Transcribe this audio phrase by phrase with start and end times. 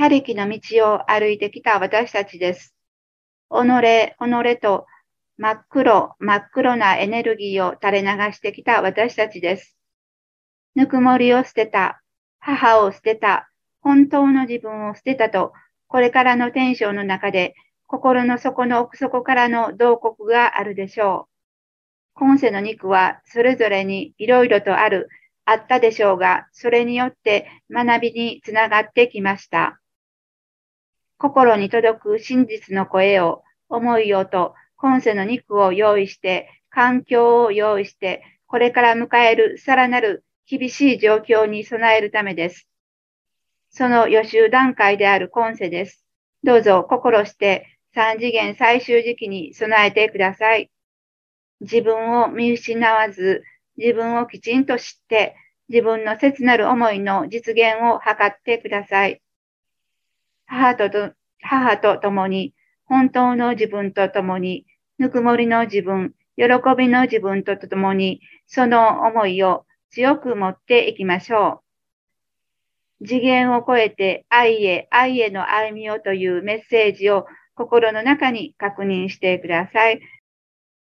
[0.00, 2.74] 他力の道を歩いてきた私たちです。
[3.50, 3.54] 己、
[4.18, 4.86] 己と
[5.36, 9.76] 真っ黒、真っ黒なエネルギーを垂れ流してきた私たちです。
[10.74, 12.00] ぬくもりを捨てた、
[12.38, 13.50] 母を捨てた、
[13.82, 15.52] 本当の自分を捨てたと、
[15.86, 17.54] これからのテンションの中で、
[17.86, 21.28] 心の底の奥底からの洞窟があるでしょ
[22.16, 22.20] う。
[22.20, 25.10] 今世の肉はそれぞれにいろいろとある、
[25.44, 29.79] あったでしょうが、それによって学びにつながってきました。
[31.20, 42.66] 心に届く真実の声を、思いをと、今世の肉を用意して、環境を用意して、これから迎えるさらなる厳しい状況に備えるためです。
[43.68, 46.06] その予習段階である今世です。
[46.42, 50.70] どうぞ心して三次元最終時期に備えてください。
[51.60, 53.44] 自分を見失わず、
[53.76, 55.36] 自分をきちんと知って、
[55.68, 59.20] 自分の切なる思いの実現を図ってください。
[60.50, 62.54] 母と母と共に、
[62.84, 64.66] 本当の自分と共に、
[64.98, 66.44] ぬくもりの自分、喜
[66.76, 71.62] びの自分と共に、その思いを強く持っていきましょ
[73.00, 73.06] う。
[73.06, 80.00] 次元を超えて愛へ、愛への歩みをというメッセージを心の中に確認してください。